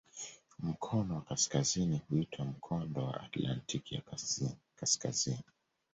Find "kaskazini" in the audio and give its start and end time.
1.21-2.01, 4.75-5.43